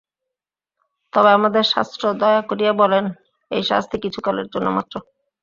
[1.13, 3.05] তবে আমাদের শাস্ত্র দয়া করিয়া বলেন,
[3.51, 4.95] এই শাস্তি কিছুকালের জন্য মাত্র।